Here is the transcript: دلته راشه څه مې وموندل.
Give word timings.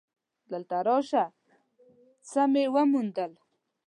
دلته 0.51 0.77
راشه 0.87 1.25
څه 2.29 2.41
مې 2.51 2.65
وموندل. 2.73 3.31